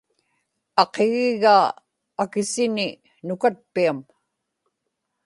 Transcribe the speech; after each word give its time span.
aqigigaa 0.81 1.59
akisini 2.21 2.87
nukatpiam 3.25 3.97